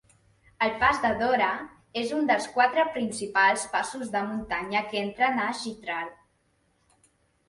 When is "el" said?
0.67-0.71